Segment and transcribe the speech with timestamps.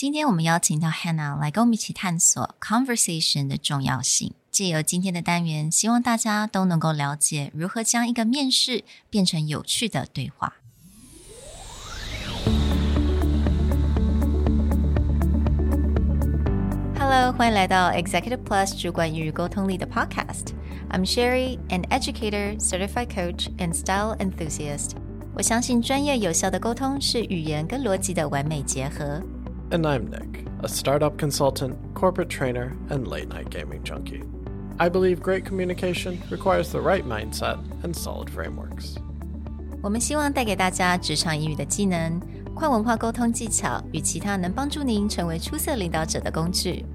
[0.00, 4.32] 今天我们邀请到 Hannah 来跟我们一起探索 conversation 的重要性。
[4.50, 10.54] 借由今天的单元，希望大家都能够了解如何将一个面试变成有趣的对话。
[16.98, 20.54] Hello，欢迎来到 Executive Plus 主管与沟通力的 Podcast。
[20.88, 24.92] I'm Sherry, an educator, certified coach, and style enthusiast.
[25.34, 29.22] 我相信专业有效的沟通是语言跟逻辑的完美结合。
[29.71, 34.23] And I'm Nick, a startup consultant, corporate trainer, and late night gaming junkie.
[34.79, 38.97] I believe great communication requires the right mindset and solid frameworks.
[39.81, 42.19] 我们希望带给大家职场英语的技能、
[42.53, 46.85] 跨文化沟通技巧与其他能帮助您成为出色领导者的工具。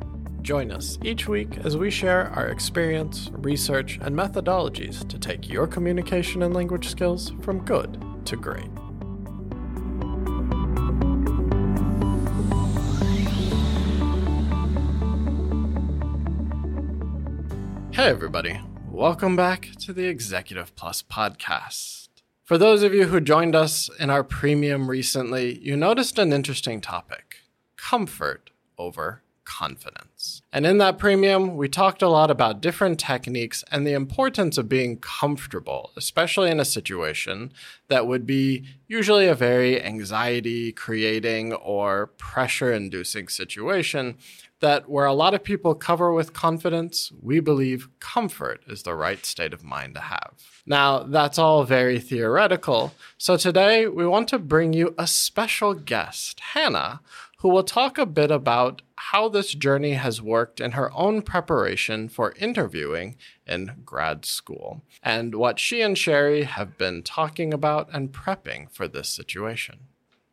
[0.43, 5.67] Join us each week as we share our experience, research, and methodologies to take your
[5.67, 8.71] communication and language skills from good to great.
[17.96, 18.60] Hey, everybody.
[18.92, 22.10] Welcome back to the Executive Plus podcast.
[22.44, 26.82] For those of you who joined us in our premium recently, you noticed an interesting
[26.82, 27.38] topic
[27.78, 30.42] comfort over confidence.
[30.52, 34.68] And in that premium, we talked a lot about different techniques and the importance of
[34.68, 37.54] being comfortable, especially in a situation
[37.88, 44.18] that would be usually a very anxiety creating or pressure inducing situation
[44.66, 49.24] that where a lot of people cover with confidence, we believe comfort is the right
[49.24, 50.34] state of mind to have.
[50.66, 52.92] Now, that's all very theoretical.
[53.20, 57.02] So today we want to bring you a special guest, Hannah,
[57.42, 62.10] who will talk a bit about how this journey has worked in her own preparation
[62.10, 68.12] for interviewing in grad school and what she and Sherry have been talking about and
[68.12, 69.82] prepping for this situation.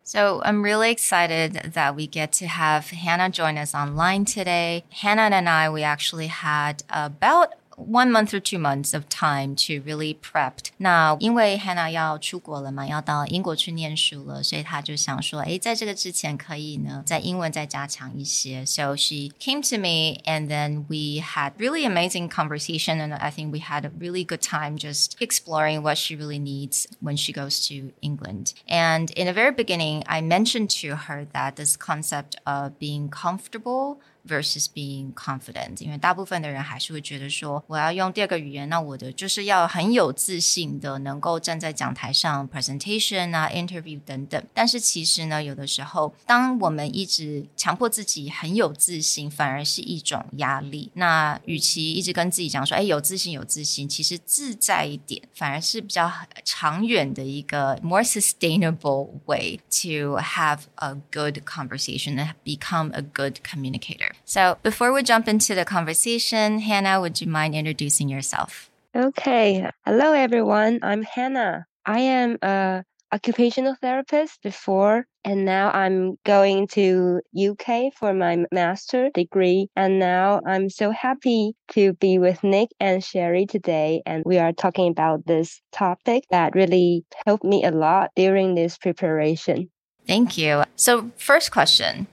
[0.05, 4.85] So I'm really excited that we get to have Hannah join us online today.
[4.91, 9.80] Hannah and I, we actually had about one month or two months of time to
[9.86, 10.72] really prepped。
[10.78, 18.66] 那因为 Hannah 要出国了嘛，要到英国去念书了，所以他就想说，哎，在这个之前可以呢，在英文再加强一些。
[18.66, 23.60] So she came to me, and then we had really amazing conversation, and I think we
[23.60, 27.92] had a really good time just exploring what she really needs when she goes to
[28.02, 28.54] England.
[28.68, 34.00] And in the very beginning, I mentioned to her that this concept of being comfortable
[34.29, 44.43] versus being confident，因为大部分的人还是会觉得说，我要用第二个语言，那我的就是要很有自信的，能够站在讲台上 presentation 啊、interview 等等。
[44.55, 50.91] 但是其实呢，有的时候，当我们一直强迫自己很有自信，反而是一种压力。
[50.95, 56.11] 那与其一直跟自己讲说，哎，有自信，有自信，其实自在一点，反而是比较
[56.45, 64.12] 长远的一个 more sustainable way to have a good conversation and become a good communicator.
[64.25, 68.71] So before we jump into the conversation, Hannah, would you mind introducing yourself?
[68.95, 69.69] Okay.
[69.85, 70.81] Hello, everyone.
[70.83, 71.67] I'm Hannah.
[71.87, 79.11] I am a occupational therapist before and now I'm going to UK for my master
[79.13, 84.39] degree and now I'm so happy to be with Nick and Sherry today and we
[84.39, 89.71] are talking about this topic that really helped me a lot during this preparation.
[90.07, 90.65] Thank you.
[90.75, 92.07] So first question,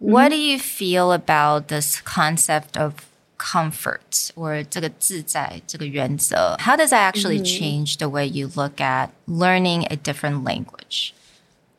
[0.00, 3.06] what do you feel about this concept of
[3.38, 6.56] comfort or 这个自在这个原则?
[6.58, 7.58] How does that actually mm -hmm.
[7.58, 11.14] change the way you look at learning a different language?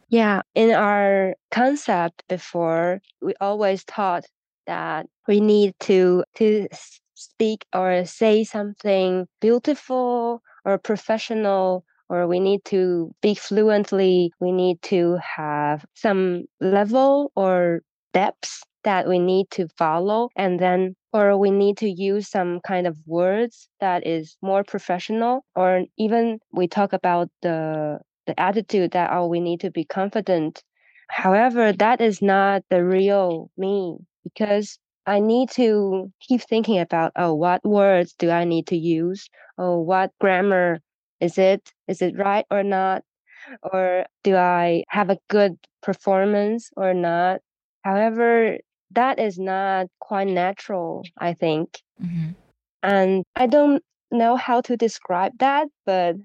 [0.09, 4.25] Yeah, in our concept before, we always thought
[4.66, 6.68] that we need to to
[7.14, 14.31] speak or say something beautiful or professional or we need to speak fluently.
[14.40, 17.81] We need to have some level or
[18.12, 22.87] steps that we need to follow and then or we need to use some kind
[22.87, 29.11] of words that is more professional or even we talk about the the attitude that
[29.12, 30.62] oh we need to be confident.
[31.09, 37.35] However that is not the real me because i need to keep thinking about oh
[37.35, 39.29] what words do i need to use?
[39.59, 40.81] Oh what grammar?
[41.20, 43.05] Is it is it right or not?
[43.62, 47.41] Or do i have a good performance or not
[47.82, 48.58] However,
[48.93, 51.81] that is not quite natural, I think.
[52.02, 52.31] Mm-hmm.
[52.82, 56.17] And I don't know how to describe that, but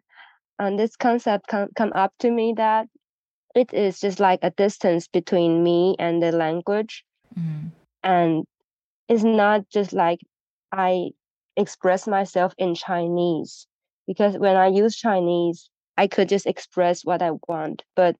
[0.59, 2.88] um, this concept come, come up to me that
[3.56, 7.04] it is just like a distance between me and the language.
[7.38, 7.68] Mm-hmm.
[8.03, 8.45] And
[9.07, 10.19] it's not just like
[10.71, 11.10] I
[11.56, 13.68] express myself in Chinese
[14.06, 17.83] because when I use Chinese, I could just express what I want.
[17.95, 18.15] But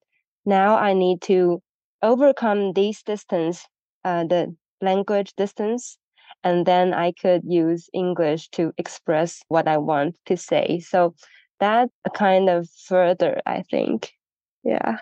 [0.46, 1.62] now I need to
[2.03, 3.65] overcome this distance,
[4.05, 5.99] uh, the language distance,
[6.45, 10.81] and then I could use English to express what I want to say.
[10.81, 11.15] So
[11.61, 14.13] that kind of further, I think.
[14.65, 14.99] Yeah.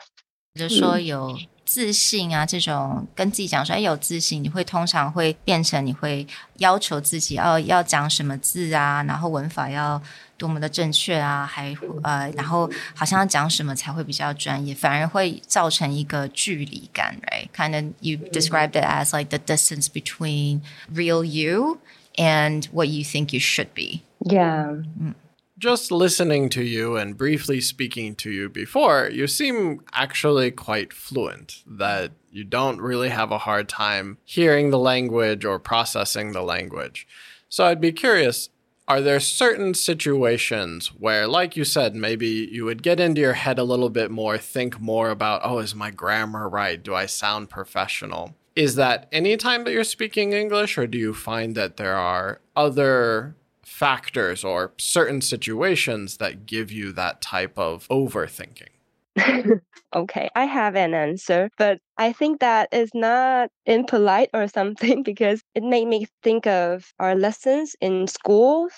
[0.55, 6.26] 就说有 自信啊，这种跟自己讲说，哎，有自信，你会通常会变成你会
[6.58, 10.02] 要求自己，哦，要讲什么字啊，然后文法要
[10.38, 20.62] 多么的正确啊，还呃，然后好像要讲什么才会比较专业，反而会造成一个距离感，right？Kind of you described it as like the distance between
[20.94, 21.80] real you
[22.16, 24.02] and what you think you should be.
[24.20, 24.84] Yeah.
[25.00, 25.16] Mm
[25.58, 31.64] just listening to you and briefly speaking to you before, you seem actually quite fluent,
[31.66, 37.08] that you don't really have a hard time hearing the language or processing the language.
[37.48, 38.50] So I'd be curious
[38.88, 43.58] are there certain situations where, like you said, maybe you would get into your head
[43.58, 46.84] a little bit more, think more about, oh, is my grammar right?
[46.84, 48.36] Do I sound professional?
[48.56, 52.42] Is that any time that you're speaking English, or do you find that there are
[52.56, 53.36] other
[53.76, 58.72] factors or certain situations that give you that type of overthinking?
[59.96, 65.42] okay, I have an answer, but I think that is not impolite or something because
[65.56, 68.72] it made me think of our lessons in schools,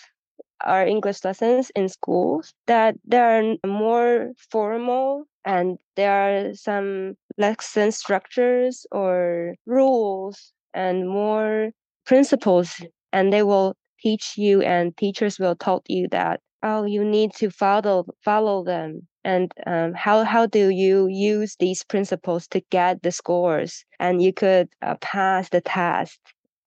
[0.66, 7.92] our English lessons in schools, that they are more formal and there are some lesson
[7.92, 11.70] structures or rules and more
[12.06, 12.82] principles,
[13.14, 17.50] and they will teach you and teachers will taught you that oh you need to
[17.50, 19.08] follow follow them.
[19.24, 23.84] And um, how how do you use these principles to get the scores?
[24.00, 26.20] And you could uh, pass the test.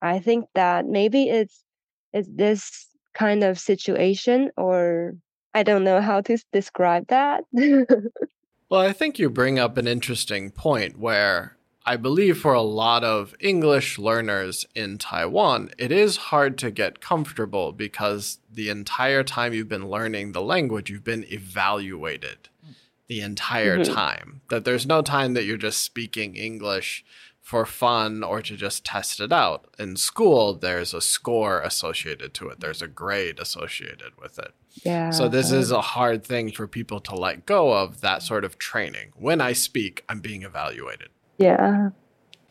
[0.03, 1.65] I think that maybe it's
[2.12, 5.15] it's this kind of situation or
[5.53, 7.44] i don't know how to describe that.
[8.69, 11.56] Well i think you bring up an interesting point where
[11.90, 17.00] I believe for a lot of English learners in Taiwan, it is hard to get
[17.00, 22.48] comfortable because the entire time you've been learning the language, you've been evaluated
[23.08, 23.92] the entire mm-hmm.
[23.92, 24.40] time.
[24.50, 27.04] That there's no time that you're just speaking English
[27.40, 29.64] for fun or to just test it out.
[29.76, 34.52] In school, there's a score associated to it, there's a grade associated with it.
[34.84, 35.10] Yeah.
[35.10, 38.58] So this is a hard thing for people to let go of that sort of
[38.58, 39.10] training.
[39.16, 41.08] When I speak, I'm being evaluated.
[41.39, 41.92] Yeah.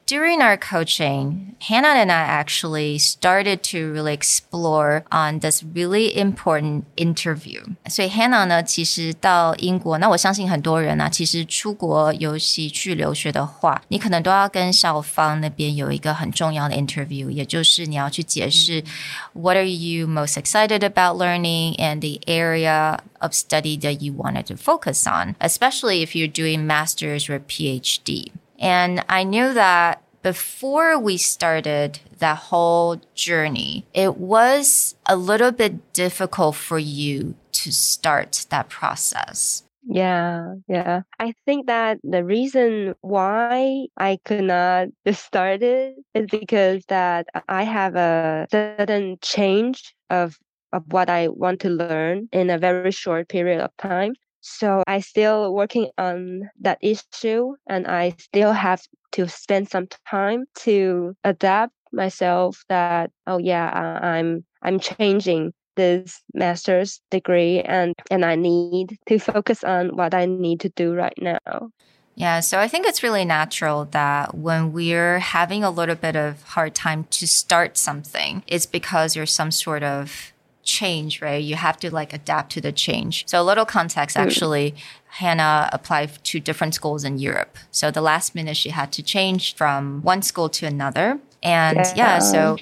[0.06, 6.84] During our coaching, Hannah and I actually started to really explore on this really important
[6.94, 7.62] interview.
[7.88, 18.84] 所以 Hannah 呢，其实到英国，那我相信很多人啊，其实出国游戏去留学的话，你可能都要跟校方那边有一个很重要的 interview，也就是你要去解释
[19.32, 24.44] what are you most excited about learning and the area of study that you wanted
[24.44, 28.32] to focus on, especially if you're doing masters or PhD.
[28.59, 35.93] And I knew that before we started that whole journey, it was a little bit
[35.93, 39.63] difficult for you to start that process.
[39.87, 41.01] Yeah, yeah.
[41.19, 47.63] I think that the reason why I could not start it is because that I
[47.63, 50.37] have a sudden change of
[50.71, 54.13] of what I want to learn in a very short period of time.
[54.41, 58.81] So I still working on that issue and I still have
[59.13, 66.21] to spend some time to adapt myself that oh yeah uh, I'm I'm changing this
[66.33, 71.17] master's degree and and I need to focus on what I need to do right
[71.19, 71.71] now.
[72.15, 76.43] Yeah, so I think it's really natural that when we're having a little bit of
[76.43, 80.33] hard time to start something, it's because there's some sort of
[80.68, 81.42] change, right?
[81.42, 83.24] You have to like adapt to the change.
[83.26, 84.22] So a little context mm.
[84.22, 84.74] actually,
[85.18, 87.58] Hannah applied to different schools in Europe.
[87.70, 91.18] So the last minute she had to change from one school to another.
[91.42, 92.56] And yeah, yeah so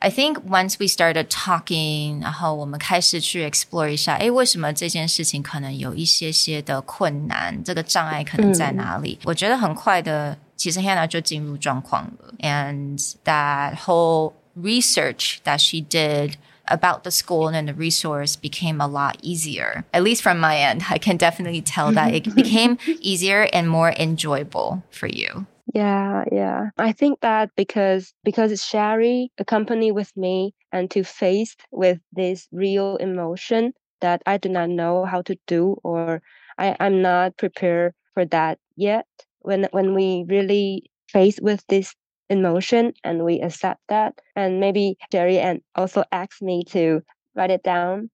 [0.00, 9.18] I think once we started talking，然后我们开始去 explore 一下，诶，为什么这件事情可能有一些些的困难，这个障碍可能在哪里？
[9.22, 16.34] 嗯、我觉得很快的，其实 Hannah 就进入状况了，and that whole research that she did
[16.69, 19.85] about the school and the resource became a lot easier.
[19.93, 23.91] At least from my end, I can definitely tell that it became easier and more
[23.91, 25.45] enjoyable for you.
[25.73, 26.69] Yeah, yeah.
[26.77, 32.95] I think that because because Sherry accompanied with me and to face with this real
[32.97, 36.21] emotion that I do not know how to do or
[36.57, 39.05] I, I'm not prepared for that yet.
[39.41, 41.95] When when we really face with this
[42.29, 44.19] emotion and we accept that.
[44.35, 47.01] And maybe Sherry and also asked me to
[47.35, 48.09] write it down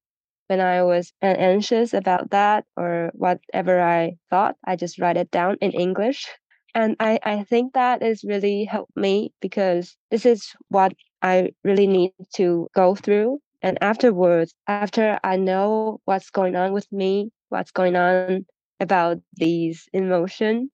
[0.48, 4.56] when I was anxious about that or whatever I thought.
[4.66, 6.28] I just write it down in English
[6.76, 11.88] And I, I think that has really helped me because this is what I really
[11.88, 13.40] need to go through.
[13.62, 18.46] And afterwards, after I know what's going on with me, what's going on
[18.80, 20.70] about these emotions,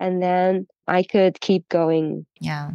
[0.00, 2.26] and then I could keep going.
[2.40, 2.72] Yeah.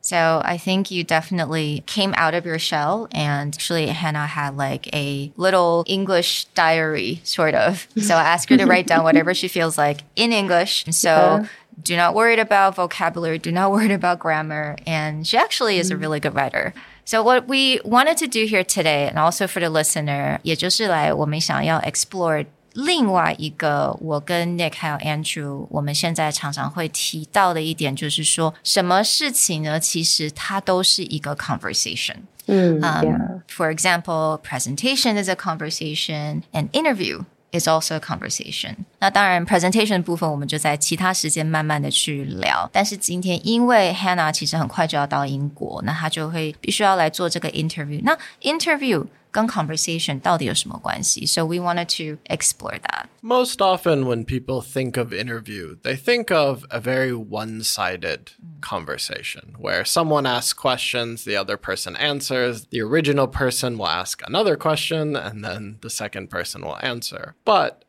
[0.00, 4.94] So I think you definitely came out of your shell and actually Hannah had like
[4.94, 7.88] a little English diary sort of.
[7.98, 10.84] So I asked her to write down whatever she feels like in English.
[10.90, 11.46] So yeah.
[11.82, 14.76] do not worry about vocabulary, do not worry about grammar.
[14.86, 16.02] And she actually is a mm.
[16.02, 16.74] really good writer.
[17.06, 22.44] So what we wanted to do here today, and also for the listener, 也就是来我们想要 explore
[22.85, 29.79] 另外一个，我跟 Nick 还有 Andrew，我们现在常常会提到的一点，就是说，什么事情呢？
[29.79, 32.17] 其实它都是一个 conversation。
[32.47, 38.75] 嗯，um, For example, presentation is a conversation, an interview is also a conversation。
[38.99, 42.67] 那当然，presentation 部分我们就在其他时间慢慢的去聊。
[42.73, 48.01] 但是今天因为 Hannah 其实很快就要到英国，那她就会必须要来做这个 interview。
[48.03, 51.26] 那 interview 跟 conversation 到底有什么关系？
[51.26, 53.06] So we wanted to explore that.
[53.20, 58.60] Most often, when people think of interview, they think of a very one sided mm.
[58.60, 64.56] conversation where someone asks questions, the other person answers, the original person will ask another
[64.56, 67.34] question, and then the second person will answer.
[67.44, 67.84] But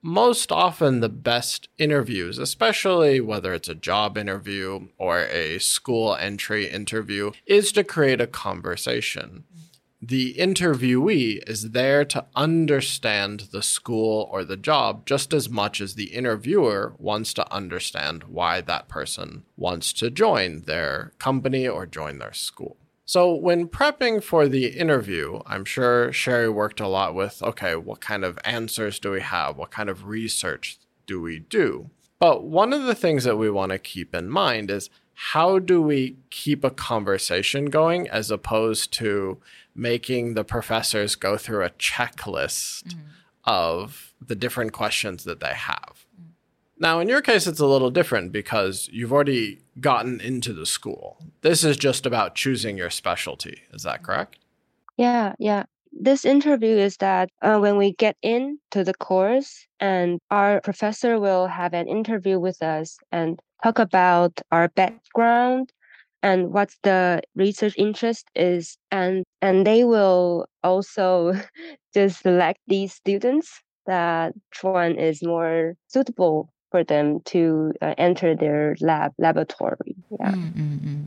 [0.00, 6.66] most often the best interviews, especially whether it's a job interview or a school entry
[6.66, 9.44] interview, is to create a conversation
[10.05, 15.95] the interviewee is there to understand the school or the job just as much as
[15.95, 22.19] the interviewer wants to understand why that person wants to join their company or join
[22.19, 22.75] their school.
[23.05, 28.01] So, when prepping for the interview, I'm sure Sherry worked a lot with okay, what
[28.01, 29.55] kind of answers do we have?
[29.55, 31.89] What kind of research do we do?
[32.19, 35.81] But one of the things that we want to keep in mind is how do
[35.81, 39.39] we keep a conversation going as opposed to
[39.75, 42.99] making the professors go through a checklist mm-hmm.
[43.45, 46.05] of the different questions that they have.
[46.15, 46.29] Mm-hmm.
[46.79, 51.17] Now, in your case, it's a little different because you've already gotten into the school.
[51.41, 53.61] This is just about choosing your specialty.
[53.73, 54.39] Is that correct?
[54.97, 55.63] Yeah, yeah.
[55.91, 61.47] This interview is that uh, when we get into the course, and our professor will
[61.47, 65.71] have an interview with us and talk about our background
[66.23, 71.33] and what the research interest is and and they will also
[71.93, 78.75] just select these students that one is more suitable for them to uh, enter their
[78.79, 81.03] lab laboratory yeah mm-hmm.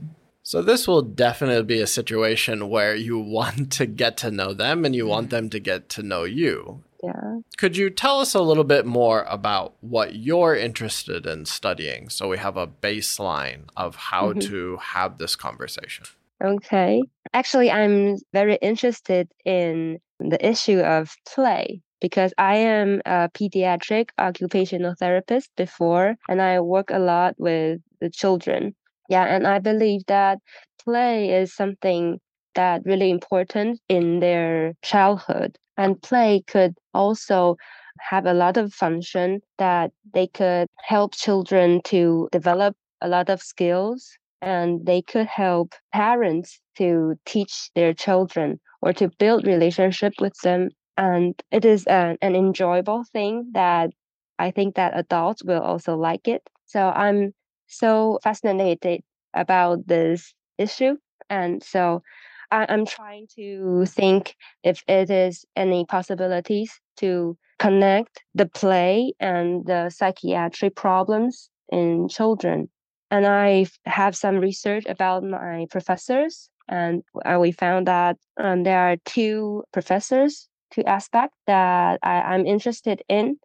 [0.47, 4.85] So this will definitely be a situation where you want to get to know them
[4.85, 6.85] and you want them to get to know you.
[7.03, 7.39] Yeah.
[7.57, 12.29] Could you tell us a little bit more about what you're interested in studying so
[12.29, 14.41] we have a baseline of how mm-hmm.
[14.41, 16.07] to have this conversation?
[16.43, 17.03] Okay.
[17.33, 24.95] Actually, I'm very interested in the issue of play because I am a pediatric occupational
[24.99, 28.75] therapist before and I work a lot with the children.
[29.09, 30.39] Yeah, and I believe that
[30.83, 32.19] play is something
[32.57, 35.57] that really important in their childhood.
[35.77, 37.57] And play could also
[38.01, 43.43] have a lot of function that they could help children to develop a lot of
[43.43, 50.35] skills and they could help parents to teach their children or to build relationship with
[50.43, 50.71] them.
[50.97, 53.91] And it is an, an enjoyable thing that
[54.39, 56.43] i think that adults will also like it.
[56.67, 57.33] So i'm
[57.67, 59.03] so fascinated
[59.35, 60.97] about this issue.
[61.29, 62.03] And so
[62.51, 69.65] I, am trying to think if it is any possibilities to connect the play and
[69.67, 72.69] the psychiatric problems in children.
[73.11, 77.03] And I have some research about my professors, and
[77.39, 83.39] we found that um, there are two professors, two aspects that I, am interested in.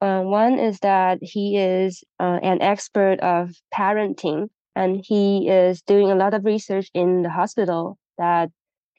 [0.00, 6.12] Uh, one is that he is uh, an expert of parenting, and he is doing
[6.12, 8.50] a lot of research in the hospital that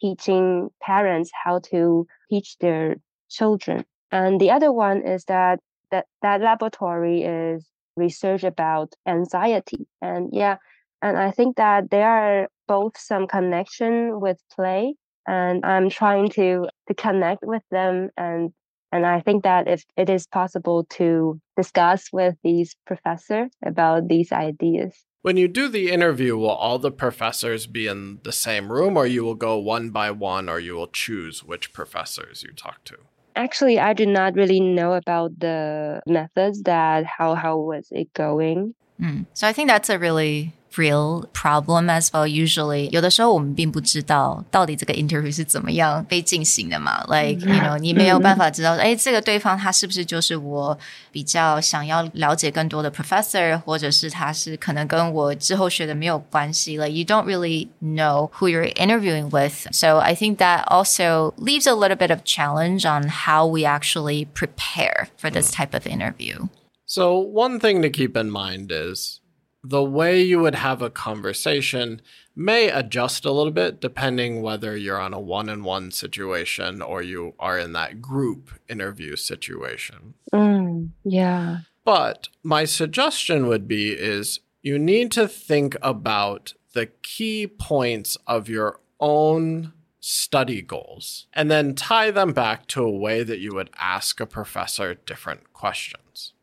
[0.02, 2.96] teaching parents how to teach their
[3.30, 3.86] children.
[4.12, 5.60] And the other one is that
[5.92, 9.88] that, that laboratory is research about anxiety.
[10.02, 10.58] And yeah,
[11.02, 14.96] and I think that there are both some connection with play
[15.28, 18.52] and I'm trying to to connect with them and
[18.92, 24.32] and I think that if it is possible to discuss with these professor about these
[24.32, 25.06] ideas.
[25.30, 29.06] When you do the interview, will all the professors be in the same room, or
[29.06, 32.98] you will go one by one, or you will choose which professors you talk to?
[33.36, 38.74] Actually, I do not really know about the methods that how how was it going.
[39.00, 39.28] Mm.
[39.36, 42.27] So I think that's a really real problem as well.
[42.27, 47.05] Usually，有的时候我们并不知道到底这个 interview 是怎么样被进行的嘛。
[47.05, 50.77] Like you know，你没有办法知道，哎，这个对方他是不是就是我
[51.13, 56.77] 比较想要了解更多的 professor，或者是他是可能跟我之后学的没有关系。
[56.77, 59.69] Like you don't really know who you're interviewing with.
[59.71, 64.27] So I think that also leaves a little bit of challenge on how we actually
[64.35, 66.49] prepare for this type of interview.
[66.85, 69.18] So one thing to keep in mind is
[69.64, 72.02] the way you would have a conversation
[72.36, 77.02] may adjust a little bit depending whether you're on a one on one situation or
[77.02, 80.14] you are in that group interview situation.
[80.34, 81.60] Mm, yeah.
[81.84, 88.48] But my suggestion would be is you need to think about the key points of
[88.48, 93.70] your own study goals and then tie them back to a way that you would
[93.78, 96.34] ask a professor different questions.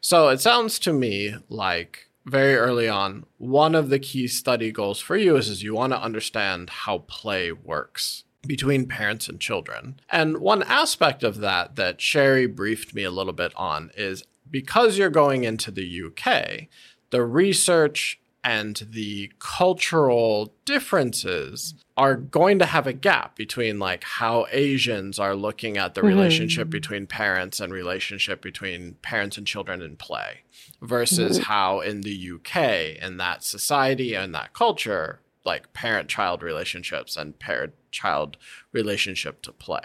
[0.00, 5.00] So it sounds to me like very early on, one of the key study goals
[5.00, 10.00] for you is, is you want to understand how play works between parents and children.
[10.10, 14.98] And one aspect of that that Sherry briefed me a little bit on is because
[14.98, 16.68] you're going into the UK,
[17.10, 24.46] the research and the cultural differences are going to have a gap between like how
[24.52, 26.08] Asians are looking at the mm-hmm.
[26.08, 30.42] relationship between parents and relationship between parents and children in play
[30.82, 31.50] versus mm-hmm.
[31.50, 37.38] how in the UK in that society and that culture like parent child relationships and
[37.38, 38.36] parent child
[38.72, 39.84] relationship to play.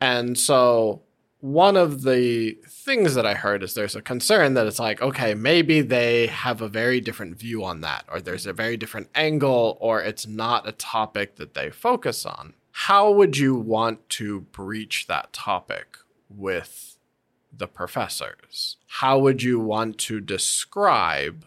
[0.00, 1.02] And so
[1.40, 5.34] one of the things that I heard is there's a concern that it's like, okay,
[5.34, 9.78] maybe they have a very different view on that, or there's a very different angle,
[9.80, 12.54] or it's not a topic that they focus on.
[12.72, 15.96] How would you want to breach that topic
[16.28, 16.96] with
[17.56, 18.76] the professors?
[18.86, 21.44] How would you want to describe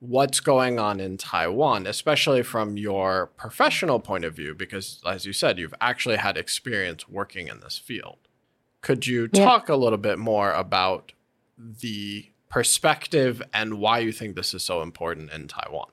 [0.00, 4.54] what's going on in Taiwan, especially from your professional point of view?
[4.54, 8.18] Because, as you said, you've actually had experience working in this field.
[8.80, 9.74] Could you talk yeah.
[9.74, 11.12] a little bit more about
[11.58, 15.90] the perspective and why you think this is so important in Taiwan?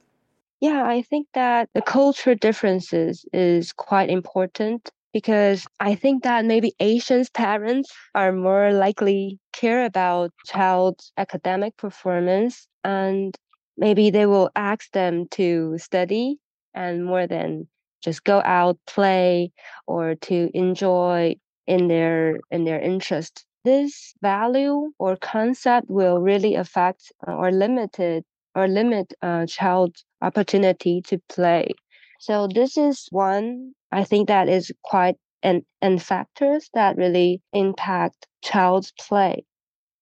[0.61, 6.73] Yeah, I think that the cultural differences is quite important because I think that maybe
[6.79, 13.35] Asians parents are more likely care about child's academic performance and
[13.77, 16.37] maybe they will ask them to study
[16.73, 17.67] and more than
[18.01, 19.51] just go out play
[19.87, 21.35] or to enjoy
[21.67, 23.45] in their in their interest.
[23.63, 28.23] This value or concept will really affect uh, or limited
[28.53, 31.73] or limit uh, child's opportunity to play.
[32.19, 38.27] So this is one i think that is quite and and factors that really impact
[38.43, 39.43] child's play.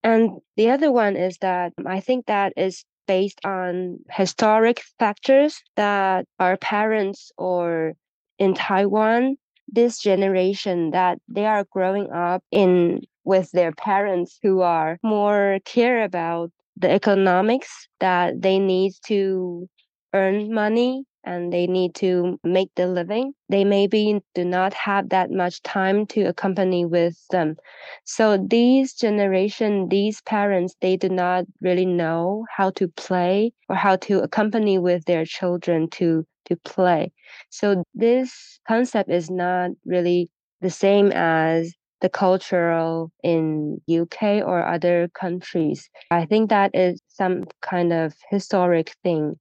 [0.04, 6.26] And the other one is that i think that is based on historic factors that
[6.40, 7.94] our parents or
[8.40, 14.98] in taiwan this generation that they are growing up in with their parents who are
[15.04, 19.68] more care about the economics that they need to
[20.14, 25.32] earn money and they need to make the living they maybe do not have that
[25.32, 27.56] much time to accompany with them
[28.04, 33.96] so these generation these parents they do not really know how to play or how
[33.96, 37.12] to accompany with their children to to play.
[37.50, 40.30] So this concept is not really
[40.62, 45.90] the same as the cultural in UK or other countries.
[46.12, 49.40] I think that is some kind of historic thing.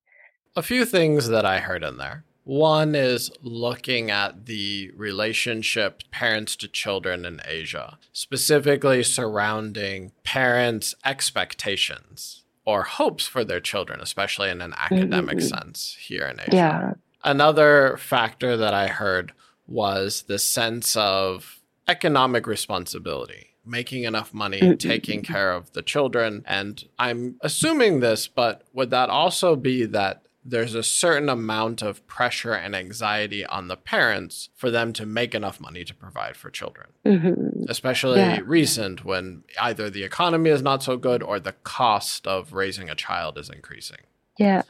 [0.54, 2.24] A few things that I heard in there.
[2.44, 12.42] One is looking at the relationship parents to children in Asia, specifically surrounding parents' expectations
[12.66, 15.46] or hopes for their children, especially in an academic mm-hmm.
[15.46, 16.50] sense here in Asia.
[16.52, 16.92] Yeah.
[17.24, 19.32] Another factor that I heard
[19.66, 24.76] was the sense of economic responsibility, making enough money, mm-hmm.
[24.76, 26.44] taking care of the children.
[26.46, 32.04] And I'm assuming this, but would that also be that there's a certain amount of
[32.06, 36.50] pressure and anxiety on the parents for them to make enough money to provide for
[36.50, 36.88] children.
[37.06, 37.64] Mm-hmm.
[37.68, 38.40] Especially yeah.
[38.44, 42.94] recent when either the economy is not so good or the cost of raising a
[42.94, 43.98] child is increasing.
[44.38, 44.62] Yeah.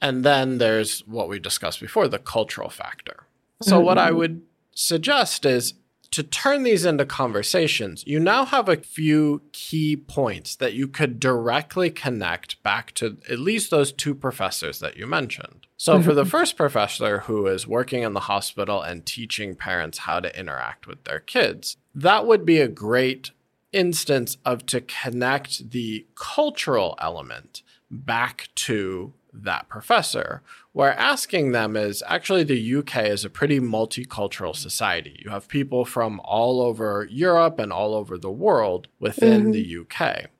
[0.00, 3.24] And then there's what we discussed before the cultural factor.
[3.60, 3.84] So, mm-hmm.
[3.84, 4.40] what I would
[4.74, 5.74] suggest is
[6.12, 11.20] to turn these into conversations, you now have a few key points that you could
[11.20, 15.66] directly connect back to at least those two professors that you mentioned.
[15.76, 16.30] So, for the mm-hmm.
[16.30, 21.04] first professor who is working in the hospital and teaching parents how to interact with
[21.04, 23.30] their kids, that would be a great
[23.72, 30.42] instance of to connect the cultural element back to that professor.
[30.72, 35.20] Where asking them is actually the UK is a pretty multicultural society.
[35.24, 39.52] You have people from all over Europe and all over the world within mm-hmm.
[39.52, 40.30] the UK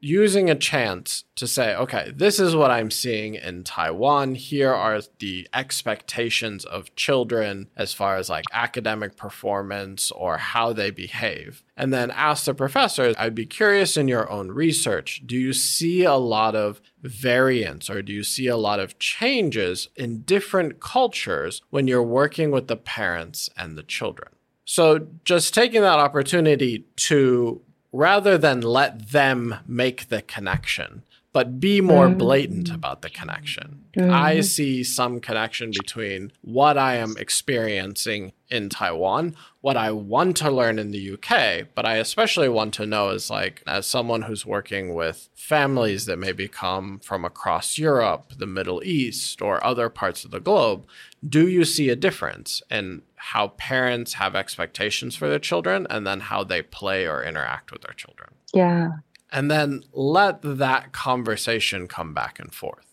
[0.00, 4.36] using a chance to say, okay, this is what I'm seeing in Taiwan.
[4.36, 10.90] Here are the expectations of children as far as like academic performance or how they
[10.90, 11.64] behave.
[11.76, 16.04] And then ask the professor, I'd be curious in your own research, do you see
[16.04, 21.62] a lot of variance or do you see a lot of changes in different cultures
[21.70, 24.30] when you're working with the parents and the children?
[24.64, 31.02] So, just taking that opportunity to rather than let them make the connection,
[31.38, 32.18] but be more mm.
[32.18, 33.84] blatant about the connection.
[33.96, 34.10] Mm.
[34.10, 40.50] I see some connection between what I am experiencing in Taiwan, what I want to
[40.50, 44.44] learn in the UK, but I especially want to know is like, as someone who's
[44.44, 50.24] working with families that maybe come from across Europe, the Middle East, or other parts
[50.24, 50.88] of the globe,
[51.24, 56.18] do you see a difference in how parents have expectations for their children and then
[56.18, 58.30] how they play or interact with their children?
[58.52, 58.88] Yeah
[59.30, 62.86] and then let that conversation come back and forth.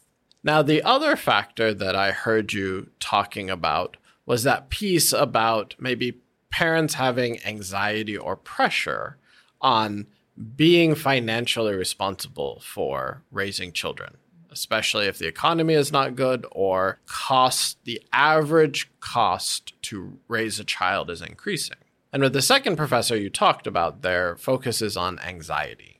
[0.44, 6.20] Now, the other factor that I heard you talking about was that piece about maybe
[6.52, 9.18] parents having anxiety or pressure
[9.62, 10.08] on
[10.56, 14.18] being financially responsible for raising children,
[14.52, 20.64] especially if the economy is not good or cost the average cost to raise a
[20.64, 21.78] child is increasing.
[22.14, 25.95] And with the second professor you talked about, their focus is on anxiety.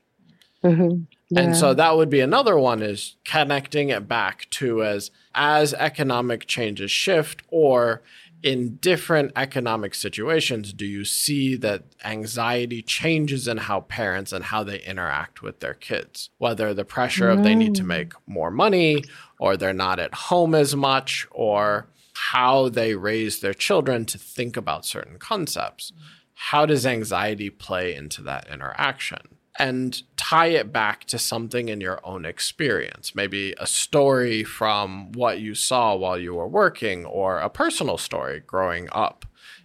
[0.66, 1.02] Mm-hmm.
[1.28, 1.40] Yeah.
[1.40, 6.46] And so that would be another one is connecting it back to as as economic
[6.46, 8.02] changes shift or
[8.42, 14.62] in different economic situations do you see that anxiety changes in how parents and how
[14.62, 17.32] they interact with their kids whether the pressure mm.
[17.32, 17.86] of they need to mm.
[17.86, 19.02] make more money
[19.40, 24.56] or they're not at home as much or how they raise their children to think
[24.56, 25.92] about certain concepts
[26.34, 32.00] how does anxiety play into that interaction and tie it back to something in your
[32.04, 33.14] own experience.
[33.14, 38.40] Maybe a story from what you saw while you were working, or a personal story
[38.40, 39.24] growing up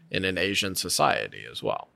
[0.09, 1.89] in an Asian society as well.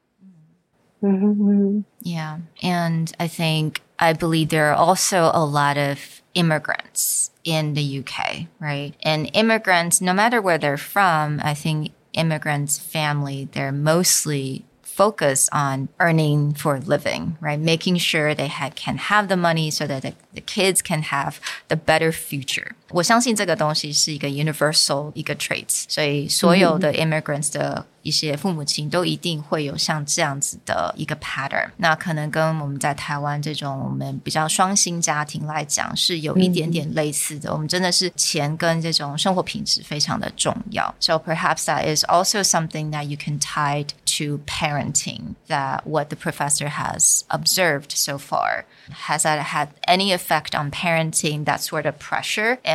[1.04, 1.82] Mm-hmm.
[2.02, 2.40] Yeah.
[2.64, 8.48] And I think, I believe there are also a lot of immigrants in the UK,
[8.60, 8.94] right?
[9.04, 15.90] And immigrants, no matter where they're from, I think immigrants' family, they're mostly focus on
[16.00, 17.60] earning for living, right?
[17.60, 21.76] Making sure they can have the money so that the, the kids can have the
[21.76, 22.72] better future.
[22.91, 31.69] 我相信这个东西是一个 universal 一个 traits，所以所有的 immigrants 的一些父母亲都一定会有像这样子的一个 pattern。
[31.77, 37.53] 那可能跟我们在台湾这种我们比较双薪家庭来讲是有一点点类似的。
[37.53, 40.93] 我们真的是钱跟这种生活品质非常的重要。
[40.99, 43.85] So perhaps that is also something that you can tie
[44.19, 48.65] to parenting that what the professor has observed so far.
[49.07, 52.59] Has that had any effect on parenting, that sort of pressure?
[52.65, 52.74] And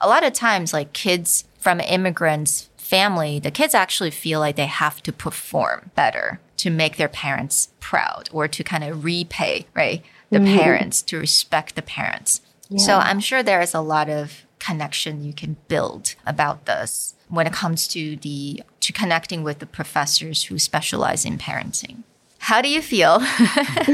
[0.00, 4.66] a lot of times, like kids from immigrants family, the kids actually feel like they
[4.66, 10.02] have to perform better to make their parents proud or to kind of repay, right?
[10.30, 10.58] The mm -hmm.
[10.62, 12.40] parents, to respect the parents.
[12.68, 12.86] Yeah.
[12.86, 17.46] So I'm sure there is a lot of connection you can build about this when
[17.46, 22.02] it comes to the to connecting with the professors who specialize in parenting.
[22.44, 23.20] How do you feel?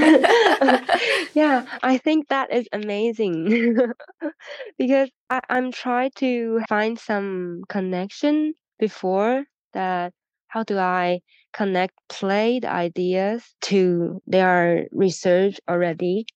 [1.34, 3.76] yeah, I think that is amazing
[4.78, 10.12] because I, I'm trying to find some connection before that.
[10.48, 11.20] How do I
[11.52, 16.26] connect played ideas to their research already?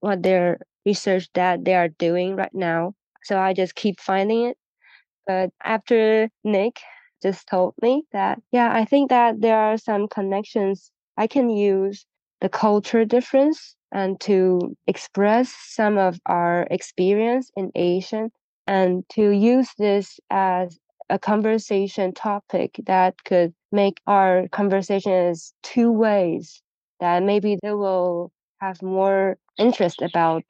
[0.00, 4.56] What their research that they are doing right now so I just keep finding it.
[5.26, 6.80] But after Nick
[7.22, 10.90] just told me that, yeah, I think that there are some connections
[11.20, 12.06] I can use
[12.40, 18.32] the culture difference and to express some of our experience in Asian
[18.66, 20.78] and to use this as
[21.10, 26.62] a conversation topic that could make our conversations two ways
[27.00, 30.42] that maybe they will have more interest about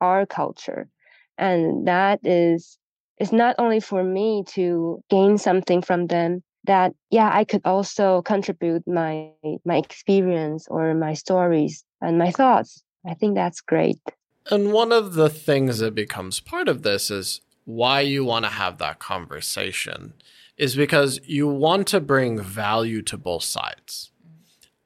[0.00, 0.88] our culture.
[1.36, 2.78] And that is
[3.18, 8.22] is not only for me to gain something from them that yeah i could also
[8.22, 9.30] contribute my
[9.64, 12.82] my experience or my stories and my thoughts.
[13.06, 13.98] I think that's great.
[14.50, 18.50] And one of the things that becomes part of this is why you want to
[18.50, 20.14] have that conversation
[20.56, 24.10] is because you want to bring value to both sides.
[24.24, 24.30] Mm.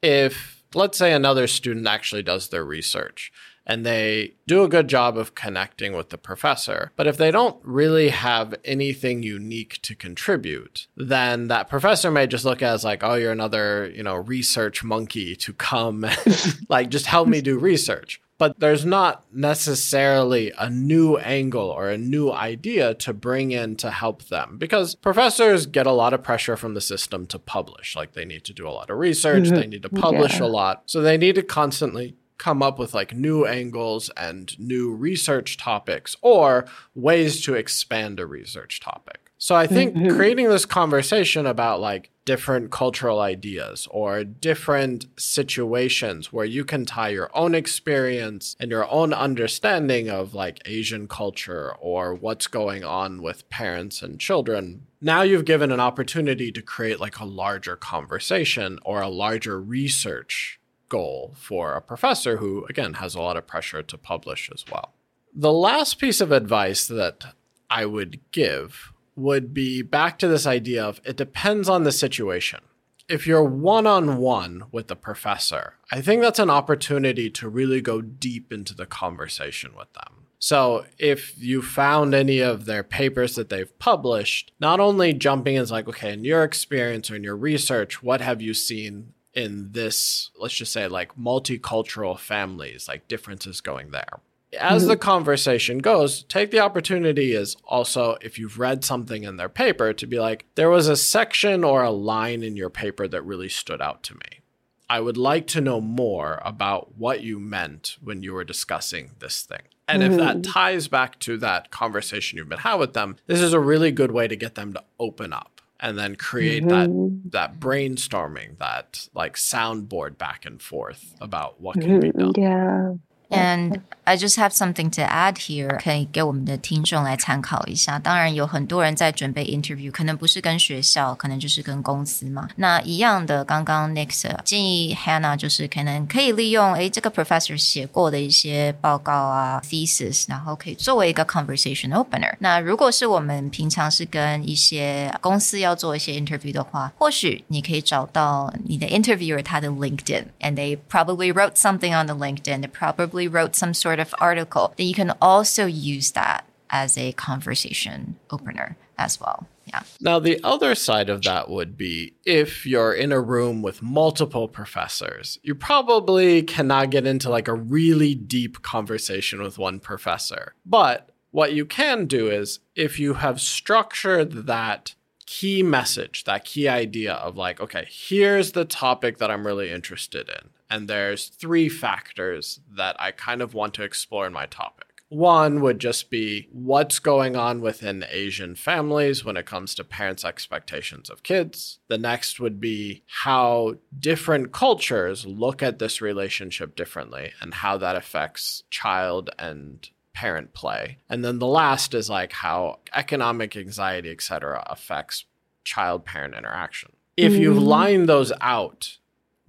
[0.02, 3.32] If, let's say, another student actually does their research
[3.70, 7.56] and they do a good job of connecting with the professor, but if they don't
[7.62, 13.04] really have anything unique to contribute, then that professor may just look at as like,
[13.04, 17.58] oh, you're another, you know, research monkey to come, and like, just help me do
[17.58, 23.76] research but there's not necessarily a new angle or a new idea to bring in
[23.76, 27.94] to help them because professors get a lot of pressure from the system to publish.
[27.94, 29.56] Like they need to do a lot of research, mm-hmm.
[29.56, 30.46] they need to publish yeah.
[30.46, 30.84] a lot.
[30.86, 36.16] So they need to constantly come up with like new angles and new research topics
[36.22, 39.30] or ways to expand a research topic.
[39.36, 40.16] So I think mm-hmm.
[40.16, 47.08] creating this conversation about like different cultural ideas or different situations where you can tie
[47.08, 53.22] your own experience and your own understanding of like Asian culture or what's going on
[53.22, 54.86] with parents and children.
[55.00, 60.59] Now you've given an opportunity to create like a larger conversation or a larger research
[60.90, 64.92] goal for a professor who, again, has a lot of pressure to publish as well.
[65.34, 67.24] The last piece of advice that
[67.70, 72.60] I would give would be back to this idea of it depends on the situation.
[73.08, 77.80] If you're one on one with the professor, I think that's an opportunity to really
[77.80, 80.26] go deep into the conversation with them.
[80.38, 85.70] So if you found any of their papers that they've published, not only jumping is
[85.70, 90.30] like, okay, in your experience or in your research, what have you seen in this,
[90.38, 94.20] let's just say like multicultural families, like differences going there?
[94.58, 95.00] as the mm-hmm.
[95.00, 100.06] conversation goes, take the opportunity is also if you've read something in their paper to
[100.06, 103.80] be like, there was a section or a line in your paper that really stood
[103.80, 104.40] out to me.
[104.88, 109.42] I would like to know more about what you meant when you were discussing this
[109.42, 109.62] thing.
[109.86, 110.12] And mm-hmm.
[110.12, 110.52] if that mm-hmm.
[110.52, 114.10] ties back to that conversation you've been had with them, this is a really good
[114.10, 117.22] way to get them to open up and then create mm-hmm.
[117.24, 122.32] that that brainstorming, that like soundboard back and forth about what can be mm-hmm.
[122.32, 122.32] done.
[122.36, 122.92] Yeah.
[123.29, 127.97] And I just have something to add here，可以给我们的听众来参考一下。
[127.97, 132.47] 当然，有很多人在准备 interview，可能不是跟学校，可能就是跟公司嘛。
[132.57, 142.35] 那一样的，刚刚 Next 建议 Hannah 就是可能可以利用诶这个 professor 写过的一些报告啊 thesis，然后可以作为一个 conversation opener。
[142.39, 153.74] 那如果是我们平常是跟一些公司要做一些 interview 的话，或许你可以找到你的 interviewer 他的 LinkedIn，and they probably wrote something on the LinkedIn，they probably wrote some
[153.74, 159.46] sort of article, then you can also use that as a conversation opener as well.
[159.66, 159.82] Yeah.
[160.00, 164.48] Now, the other side of that would be if you're in a room with multiple
[164.48, 170.54] professors, you probably cannot get into like a really deep conversation with one professor.
[170.66, 174.94] But what you can do is if you have structured that
[175.26, 180.28] key message, that key idea of like, okay, here's the topic that I'm really interested
[180.28, 180.50] in.
[180.70, 184.86] And there's three factors that I kind of want to explore in my topic.
[185.08, 190.24] One would just be what's going on within Asian families when it comes to parents'
[190.24, 191.80] expectations of kids.
[191.88, 197.96] The next would be how different cultures look at this relationship differently and how that
[197.96, 200.98] affects child and parent play.
[201.08, 205.24] And then the last is like how economic anxiety, etc., affects
[205.64, 206.92] child parent interaction.
[207.16, 207.42] If mm-hmm.
[207.42, 208.98] you line those out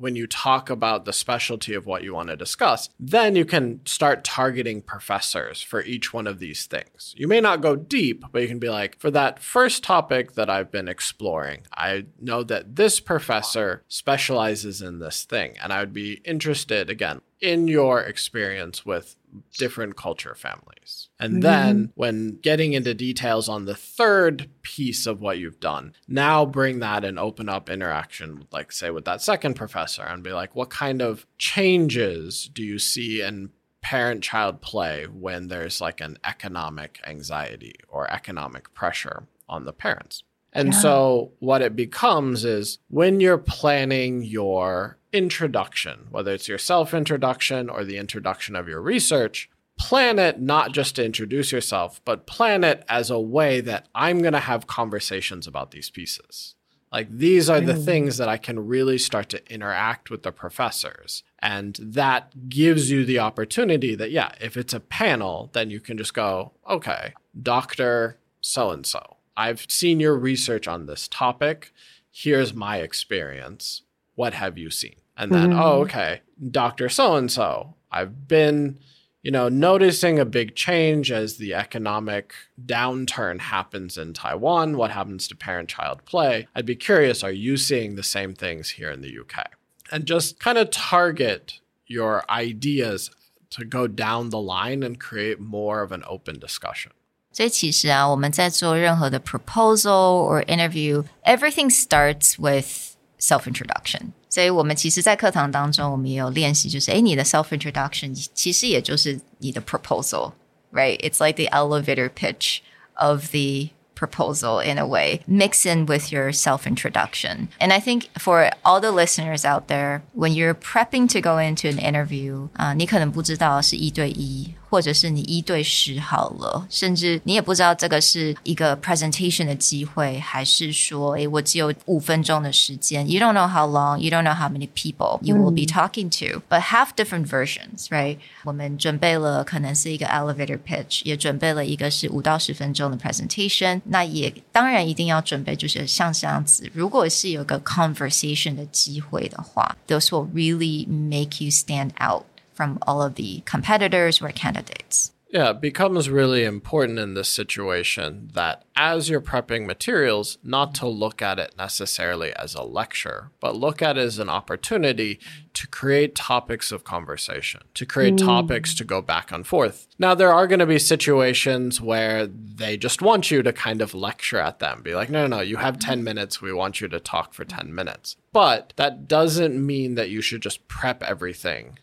[0.02, 3.80] when you talk about the specialty of what you want to discuss, then you can
[3.86, 7.14] start targeting professors for each one of these things.
[7.18, 10.50] You may not go deep, but you can be like, for that first topic that
[10.50, 15.56] I've been exploring, I know that this professor specializes in this thing.
[15.62, 19.16] And I would be interested, again, in your experience with
[19.58, 21.10] different culture families.
[21.20, 21.42] And mm-hmm.
[21.42, 26.80] then when getting into details on the third piece of what you've done, now bring
[26.80, 30.70] that and open up interaction, like say with that second professor, and be like, what
[30.70, 33.50] kind of changes do you see in
[33.82, 40.24] parent child play when there's like an economic anxiety or economic pressure on the parents?
[40.54, 40.80] And yeah.
[40.80, 47.70] so what it becomes is when you're planning your introduction, whether it's your self introduction
[47.70, 52.64] or the introduction of your research, plan it not just to introduce yourself, but plan
[52.64, 56.56] it as a way that I'm going to have conversations about these pieces.
[56.92, 57.86] Like these are the mm.
[57.86, 61.24] things that I can really start to interact with the professors.
[61.40, 65.98] And that gives you the opportunity that, yeah, if it's a panel, then you can
[65.98, 68.18] just go, okay, Dr.
[68.42, 71.72] So and so, I've seen your research on this topic
[72.12, 73.84] here's my experience.
[74.16, 74.96] What have you seen?
[75.21, 75.59] And then, mm-hmm.
[75.59, 76.89] oh, okay, Dr.
[76.89, 78.79] So and so, I've been,
[79.23, 82.35] you know, noticing a big change as the economic
[82.65, 84.77] downturn happens in Taiwan.
[84.77, 86.49] What happens to parent child play?
[86.55, 89.47] I'd be curious, are you seeing the same things here in the UK?
[89.91, 93.11] And just kind of target your ideas
[93.51, 96.93] to go down the line and create more of an open discussion.
[97.33, 104.13] 所以其实啊，我们在做任何的 proposal or interview，everything starts with self introduction。
[104.31, 112.59] 所以我们其实，在课堂当中，我们也有练习，就是哎，你的 self introduction 其实也就是你的 proposal，right？It's like the elevator pitch
[112.95, 117.49] of the proposal in a way, mix in with your self introduction.
[117.59, 121.69] And I think for all the listeners out there, when you're prepping to go into
[121.69, 133.09] an interview, 啊、呃，你可能不知道是一对一 或者是你一对十好了，甚至你也不知道这个是一个 presentation 的机会，还是说，诶，我只有五分钟的时间。
[133.11, 136.43] You don't know how long, you don't know how many people you will be talking to,
[136.49, 138.19] but have different versions, right?
[138.45, 143.81] 我们准备了可能是一个 elevator pitch，也准备了一个是五到十分钟的 presentation。
[143.85, 152.25] 那也当然一定要准备，就是像这样子，如果是有个 conversation 的机会的话，those will really make you stand out
[152.62, 155.14] From all of the competitors or candidates.
[155.32, 160.88] Yeah, it becomes really important in this situation that as you're prepping materials, not to
[160.88, 165.20] look at it necessarily as a lecture, but look at it as an opportunity
[165.56, 168.26] to create topics of conversation, to create mm.
[168.26, 169.88] topics to go back and forth.
[169.98, 173.96] Now, there are going to be situations where they just want you to kind of
[173.96, 176.44] lecture at them, be like, no, no, no, you have 10 minutes.
[176.44, 178.18] We want you to talk for 10 minutes.
[178.34, 181.80] But that doesn't mean that you should just prep everything.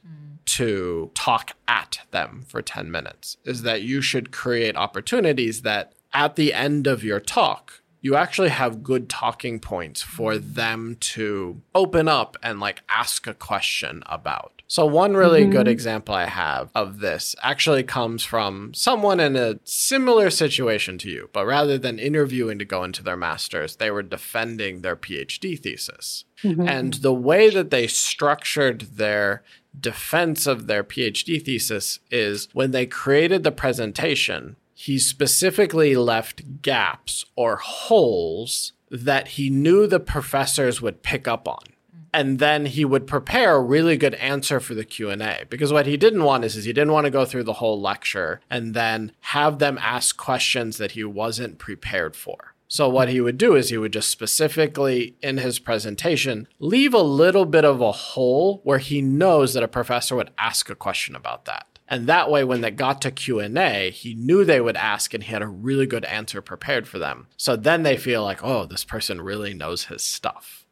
[0.52, 6.36] To talk at them for 10 minutes is that you should create opportunities that at
[6.36, 12.08] the end of your talk, you actually have good talking points for them to open
[12.08, 14.57] up and like ask a question about.
[14.70, 15.52] So, one really mm-hmm.
[15.52, 21.08] good example I have of this actually comes from someone in a similar situation to
[21.08, 25.58] you, but rather than interviewing to go into their master's, they were defending their PhD
[25.58, 26.26] thesis.
[26.44, 26.68] Mm-hmm.
[26.68, 29.42] And the way that they structured their
[29.78, 37.24] defense of their PhD thesis is when they created the presentation, he specifically left gaps
[37.36, 41.64] or holes that he knew the professors would pick up on
[42.12, 45.96] and then he would prepare a really good answer for the q&a because what he
[45.96, 49.12] didn't want is, is he didn't want to go through the whole lecture and then
[49.20, 53.70] have them ask questions that he wasn't prepared for so, what he would do is
[53.70, 58.78] he would just specifically in his presentation leave a little bit of a hole where
[58.78, 61.66] he knows that a professor would ask a question about that.
[61.88, 65.32] And that way, when they got to Q&A, he knew they would ask and he
[65.32, 67.28] had a really good answer prepared for them.
[67.38, 70.66] So then they feel like, oh, this person really knows his stuff.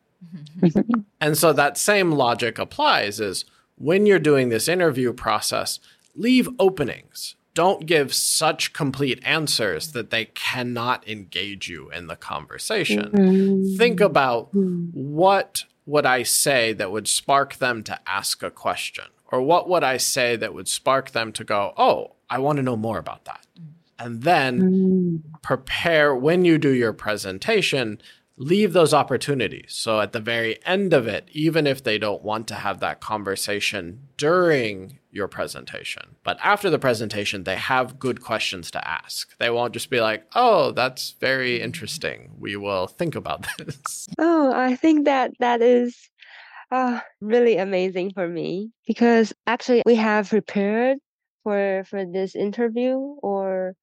[1.21, 3.45] And so that same logic applies is
[3.77, 5.81] when you're doing this interview process,
[6.15, 13.11] leave openings don't give such complete answers that they cannot engage you in the conversation.
[13.11, 13.77] Mm-hmm.
[13.79, 14.91] Think about mm-hmm.
[14.93, 19.07] what would I say that would spark them to ask a question?
[19.33, 22.63] Or what would I say that would spark them to go, oh, I want to
[22.63, 23.47] know more about that?
[23.99, 25.37] And then mm-hmm.
[25.43, 28.03] prepare when you do your presentation,
[28.39, 29.73] leave those opportunities.
[29.75, 33.01] So at the very end of it, even if they don't want to have that
[33.01, 39.37] conversation during your presentation, but after the presentation, they have good questions to ask.
[39.39, 42.35] They won't just be like, oh, that's very interesting.
[42.39, 44.07] We will think about this.
[44.19, 45.97] Oh, I think that that is
[46.71, 50.99] uh, really amazing for me because actually we have prepared
[51.43, 53.75] for for this interview or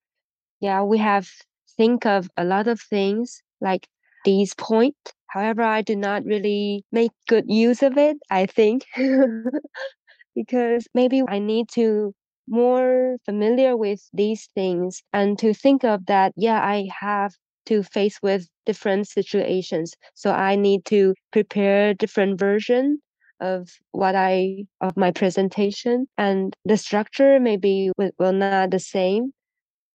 [0.59, 1.29] yeah we have
[1.77, 3.87] think of a lot of things like
[4.23, 4.95] these point.
[5.27, 8.85] However, I do not really make good use of it, I think,
[10.35, 12.13] because maybe I need to
[12.47, 17.33] more familiar with these things and to think of that, yeah, I have
[17.67, 19.93] to face with different situations.
[20.13, 23.01] So I need to prepare different version
[23.39, 29.33] of what I of my presentation and the structure maybe will, will not the same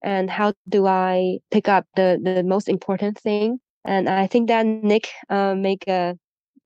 [0.03, 4.67] and how do I pick up the the most important thing and I think that
[4.67, 6.17] Nick uh, make a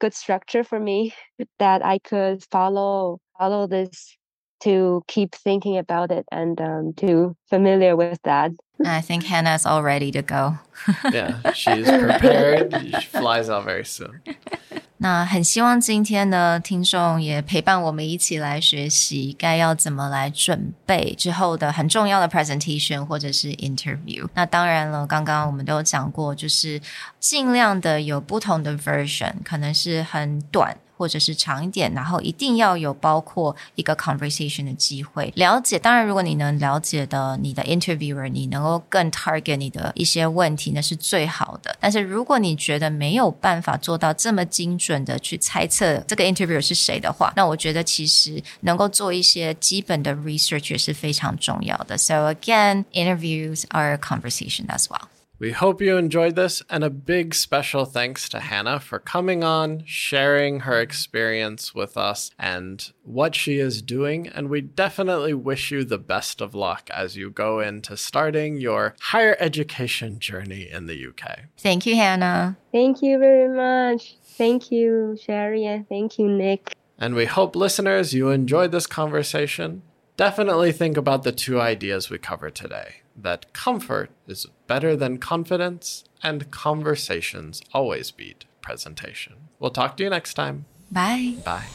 [0.01, 1.15] good structure for me
[1.59, 4.17] that I could follow follow this
[4.62, 8.52] to keep thinking about it and um, to familiar with that.
[8.86, 10.58] I think Hannah's all ready to go.
[11.12, 12.73] yeah, she's prepared.
[13.00, 14.21] she flies out very soon.
[15.00, 24.28] 那很希望今天呢，听众也陪伴我们一起来学习，该要怎么来准备之后的很重要的 presentation 或者是 interview。
[24.34, 26.82] 那当然了，刚刚我们都有讲过，就是
[27.19, 30.75] 尽量的有不同的 version，可能是很短。
[31.02, 35.78] 或者是长一点，然后一定要有包括一个 conversation 的机会了解。
[35.78, 41.75] 当然，如果你能了解的你的 interviewer，你能够更 target 你的一些问题，那是最好的。
[41.80, 51.98] 但是如果你觉得没有办法做到这么精准的去猜测这个 interviewer 是谁的话，那我觉得其实能够做一些基本的 research 也是非常重要的。
[51.98, 55.08] So again, interviews are a conversation as well.
[55.43, 59.83] We hope you enjoyed this, and a big special thanks to Hannah for coming on,
[59.85, 64.29] sharing her experience with us and what she is doing.
[64.29, 68.95] And we definitely wish you the best of luck as you go into starting your
[69.01, 71.47] higher education journey in the UK.
[71.59, 72.57] Thank you, Hannah.
[72.71, 74.15] Thank you very much.
[74.23, 76.73] Thank you, Sherry, and thank you, Nick.
[76.99, 79.83] And we hope, listeners, you enjoyed this conversation.
[80.17, 86.04] Definitely think about the two ideas we covered today that comfort is better than confidence,
[86.23, 89.50] and conversations always beat presentation.
[89.60, 90.65] We'll talk to you next time.
[90.92, 91.36] Bye.
[91.44, 91.65] Bye.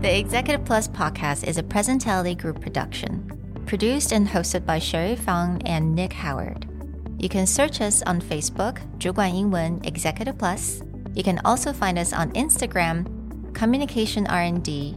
[0.00, 3.30] The Executive Plus podcast is a Presentality Group production,
[3.66, 6.66] produced and hosted by Sherry Fang and Nick Howard.
[7.18, 10.82] You can search us on Facebook, 主管英文 Executive Plus.
[11.14, 13.04] You can also find us on Instagram,
[13.54, 14.96] Communication R&D,